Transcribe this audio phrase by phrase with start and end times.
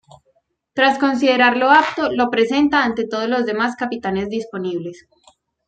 [0.73, 5.05] Tras considerarlo apto lo presenta ante todos los demás Capitanes disponibles.